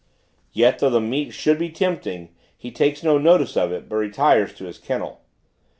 Yet, 0.51 0.79
though 0.79 0.89
the 0.89 0.99
meat 0.99 1.29
should 1.29 1.59
be 1.59 1.69
tempting, 1.69 2.33
he 2.57 2.71
takes 2.71 3.03
no 3.03 3.19
notice 3.19 3.55
of 3.55 3.71
it; 3.71 3.87
but 3.87 3.97
retires 3.97 4.51
to 4.55 4.65
his 4.65 4.79
kennel. 4.79 5.21